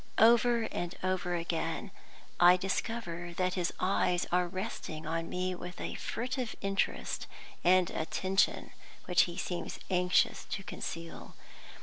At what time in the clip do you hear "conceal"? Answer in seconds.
10.63-11.35